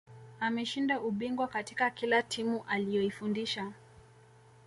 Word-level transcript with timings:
ameshinda 0.39 0.99
ubingwa 1.01 1.47
katika 1.47 1.89
kila 1.89 2.23
timu 2.23 2.63
aliyoifundisha 2.67 3.71